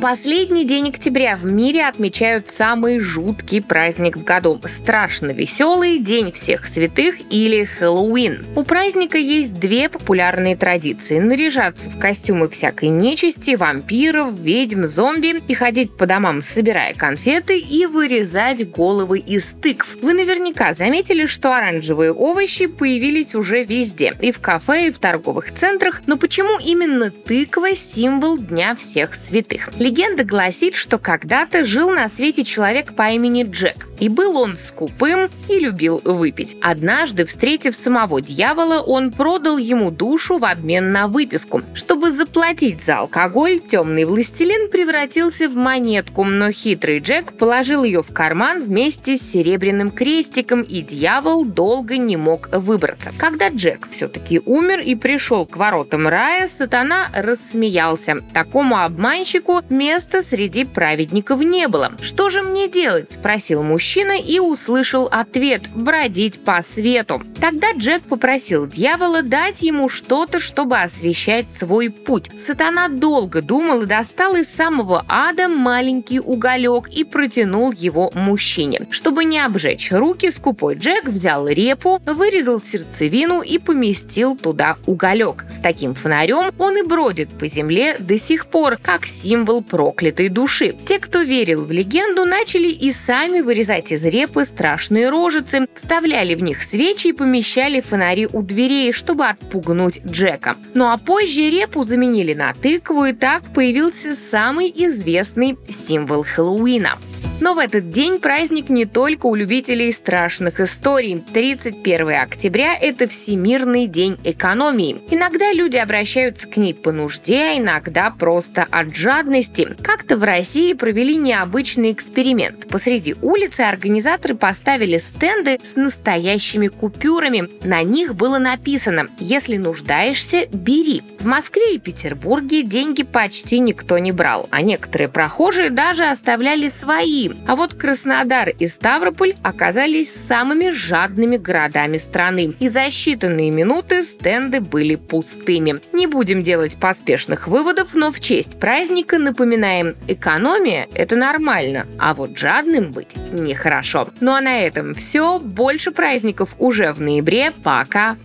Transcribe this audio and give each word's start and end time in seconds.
Последний 0.00 0.64
день 0.64 0.88
октября 0.88 1.36
в 1.36 1.44
мире 1.44 1.84
отмечают 1.84 2.48
самый 2.48 2.98
жуткий 2.98 3.60
праздник 3.60 4.16
в 4.16 4.24
году– 4.24 4.58
страшно 4.64 5.30
веселый 5.30 5.98
День 5.98 6.32
всех 6.32 6.64
святых 6.64 7.16
или 7.28 7.64
Хэллоуин. 7.64 8.46
У 8.56 8.62
праздника 8.62 9.18
есть 9.18 9.60
две 9.60 9.90
популярные 9.90 10.56
традиции– 10.56 11.18
наряжаться 11.20 11.90
в 11.90 11.98
костюмы 11.98 12.48
всякой 12.48 12.88
нечисти, 12.88 13.56
вампиров, 13.56 14.32
ведьм, 14.38 14.86
зомби 14.86 15.42
и 15.46 15.52
ходить 15.52 15.94
по 15.94 16.06
домам, 16.06 16.40
собирая 16.40 16.94
конфеты 16.94 17.58
и 17.58 17.84
вырезать 17.84 18.70
головы 18.70 19.18
из 19.18 19.50
тыкв. 19.50 19.98
Вы 20.00 20.14
наверняка 20.14 20.72
заметили, 20.72 21.26
что 21.26 21.54
оранжевые 21.54 22.12
овощи 22.12 22.68
появились 22.68 23.34
уже 23.34 23.64
везде– 23.64 24.14
и 24.22 24.32
в 24.32 24.40
кафе, 24.40 24.86
и 24.86 24.92
в 24.92 24.98
торговых 24.98 25.52
центрах, 25.52 26.00
но 26.06 26.16
почему 26.16 26.58
именно 26.58 27.10
тыква– 27.10 27.74
символ 27.74 28.38
Дня 28.38 28.74
всех 28.74 29.14
святых? 29.14 29.68
Легенда 29.90 30.22
гласит, 30.22 30.76
что 30.76 30.98
когда-то 30.98 31.64
жил 31.64 31.90
на 31.90 32.08
свете 32.08 32.44
человек 32.44 32.94
по 32.94 33.10
имени 33.10 33.42
Джек. 33.42 33.88
И 34.00 34.08
был 34.08 34.38
он 34.38 34.56
скупым 34.56 35.30
и 35.48 35.58
любил 35.58 36.00
выпить. 36.04 36.56
Однажды, 36.62 37.26
встретив 37.26 37.76
самого 37.76 38.22
дьявола, 38.22 38.80
он 38.80 39.12
продал 39.12 39.58
ему 39.58 39.90
душу 39.90 40.38
в 40.38 40.44
обмен 40.44 40.90
на 40.90 41.06
выпивку. 41.06 41.60
Чтобы 41.74 42.10
заплатить 42.10 42.82
за 42.82 43.00
алкоголь, 43.00 43.60
темный 43.60 44.06
властелин 44.06 44.70
превратился 44.70 45.48
в 45.48 45.54
монетку, 45.54 46.24
но 46.24 46.50
хитрый 46.50 47.00
Джек 47.00 47.34
положил 47.34 47.84
ее 47.84 48.02
в 48.02 48.12
карман 48.12 48.62
вместе 48.62 49.16
с 49.16 49.30
серебряным 49.30 49.90
крестиком, 49.90 50.62
и 50.62 50.80
дьявол 50.80 51.44
долго 51.44 51.98
не 51.98 52.16
мог 52.16 52.48
выбраться. 52.52 53.12
Когда 53.18 53.50
Джек 53.50 53.86
все-таки 53.90 54.40
умер 54.46 54.80
и 54.80 54.94
пришел 54.94 55.44
к 55.44 55.56
воротам 55.56 56.08
рая, 56.08 56.48
сатана 56.48 57.08
рассмеялся. 57.14 58.22
Такому 58.32 58.78
обманщику 58.78 59.60
места 59.68 60.22
среди 60.22 60.64
праведников 60.64 61.40
не 61.42 61.68
было. 61.68 61.92
«Что 62.00 62.30
же 62.30 62.42
мне 62.42 62.66
делать?»– 62.66 63.10
спросил 63.12 63.62
мужчина 63.62 63.89
и 63.96 64.38
услышал 64.38 65.08
ответ– 65.10 65.62
бродить 65.74 66.40
по 66.44 66.62
свету. 66.62 67.22
Тогда 67.40 67.72
Джек 67.72 68.02
попросил 68.02 68.66
дьявола 68.66 69.22
дать 69.22 69.62
ему 69.62 69.88
что-то, 69.88 70.38
чтобы 70.38 70.78
освещать 70.78 71.52
свой 71.52 71.90
путь. 71.90 72.30
Сатана 72.38 72.88
долго 72.88 73.42
думал 73.42 73.82
и 73.82 73.86
достал 73.86 74.36
из 74.36 74.48
самого 74.48 75.04
ада 75.08 75.48
маленький 75.48 76.20
уголек 76.20 76.88
и 76.88 77.02
протянул 77.02 77.72
его 77.72 78.12
мужчине. 78.14 78.86
Чтобы 78.90 79.24
не 79.24 79.40
обжечь 79.40 79.90
руки, 79.90 80.30
скупой 80.30 80.76
Джек 80.76 81.06
взял 81.06 81.48
репу, 81.48 82.00
вырезал 82.06 82.60
сердцевину 82.60 83.42
и 83.42 83.58
поместил 83.58 84.36
туда 84.36 84.76
уголек. 84.86 85.44
С 85.48 85.60
таким 85.60 85.94
фонарем 85.94 86.52
он 86.58 86.76
и 86.76 86.82
бродит 86.82 87.30
по 87.30 87.48
земле 87.48 87.96
до 87.98 88.18
сих 88.18 88.46
пор, 88.46 88.76
как 88.76 89.04
символ 89.04 89.62
проклятой 89.62 90.28
души. 90.28 90.76
Те, 90.86 91.00
кто 91.00 91.22
верил 91.22 91.64
в 91.64 91.72
легенду, 91.72 92.24
начали 92.24 92.68
и 92.68 92.92
сами 92.92 93.40
вырезать 93.40 93.79
из 93.88 94.04
репы 94.04 94.44
страшные 94.44 95.08
рожицы, 95.08 95.66
вставляли 95.74 96.34
в 96.34 96.42
них 96.42 96.62
свечи 96.62 97.08
и 97.08 97.12
помещали 97.12 97.80
фонари 97.80 98.28
у 98.32 98.42
дверей, 98.42 98.92
чтобы 98.92 99.26
отпугнуть 99.26 100.00
Джека. 100.04 100.56
Ну 100.74 100.90
а 100.90 100.98
позже 100.98 101.50
репу 101.50 101.82
заменили 101.82 102.34
на 102.34 102.52
тыкву, 102.54 103.06
и 103.06 103.12
так 103.12 103.42
появился 103.54 104.14
самый 104.14 104.72
известный 104.74 105.56
символ 105.68 106.24
Хэллоуина– 106.24 106.98
но 107.40 107.54
в 107.54 107.58
этот 107.58 107.90
день 107.90 108.20
праздник 108.20 108.68
не 108.68 108.84
только 108.84 109.26
у 109.26 109.34
любителей 109.34 109.92
страшных 109.92 110.60
историй. 110.60 111.22
31 111.32 112.10
октября– 112.20 112.76
это 112.80 113.08
Всемирный 113.08 113.86
день 113.86 114.18
экономии. 114.24 114.98
Иногда 115.10 115.52
люди 115.52 115.76
обращаются 115.76 116.46
к 116.46 116.56
ней 116.56 116.74
по 116.74 116.92
нужде, 116.92 117.38
а 117.38 117.58
иногда 117.58 118.10
просто 118.10 118.66
от 118.70 118.94
жадности. 118.94 119.68
Как-то 119.82 120.16
в 120.16 120.24
России 120.24 120.74
провели 120.74 121.16
необычный 121.16 121.92
эксперимент. 121.92 122.68
Посреди 122.68 123.14
улицы 123.22 123.62
организаторы 123.62 124.34
поставили 124.34 124.98
стенды 124.98 125.58
с 125.62 125.76
настоящими 125.76 126.68
купюрами. 126.68 127.48
На 127.64 127.82
них 127.82 128.14
было 128.14 128.38
написано 128.38 129.08
«Если 129.18 129.56
нуждаешься, 129.56 130.46
бери». 130.52 131.02
В 131.18 131.24
Москве 131.24 131.74
и 131.74 131.78
Петербурге 131.78 132.62
деньги 132.62 133.02
почти 133.02 133.58
никто 133.58 133.98
не 133.98 134.12
брал, 134.12 134.48
а 134.50 134.62
некоторые 134.62 135.08
прохожие 135.08 135.70
даже 135.70 136.04
оставляли 136.04 136.68
свои 136.68 137.29
а 137.46 137.56
вот 137.56 137.74
Краснодар 137.74 138.48
и 138.48 138.66
Ставрополь 138.66 139.36
оказались 139.42 140.14
самыми 140.14 140.70
жадными 140.70 141.36
городами 141.36 141.96
страны. 141.96 142.54
И 142.60 142.68
за 142.68 142.86
считанные 142.86 143.50
минуты 143.50 144.02
стенды 144.02 144.60
были 144.60 144.96
пустыми. 144.96 145.80
Не 145.92 146.06
будем 146.06 146.42
делать 146.42 146.76
поспешных 146.76 147.48
выводов, 147.48 147.94
но 147.94 148.12
в 148.12 148.20
честь 148.20 148.58
праздника 148.58 149.18
напоминаем, 149.18 149.96
экономия– 150.08 150.88
это 150.94 151.16
нормально, 151.16 151.86
а 151.98 152.14
вот 152.14 152.36
жадным 152.36 152.92
быть 152.92 153.14
нехорошо. 153.32 154.08
Ну 154.20 154.32
а 154.32 154.40
на 154.40 154.60
этом 154.60 154.94
все. 154.94 155.38
Больше 155.38 155.90
праздников 155.90 156.50
уже 156.58 156.92
в 156.92 157.00
ноябре. 157.00 157.50
Пока! 157.50 158.16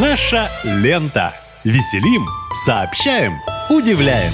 Наша 0.00 0.48
лента. 0.64 1.32
Веселим, 1.64 2.26
сообщаем, 2.54 3.34
удивляем. 3.68 4.32